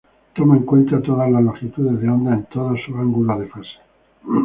[0.33, 3.73] Toma en cuenta todas las longitudes de onda en todos sus ángulos de fase.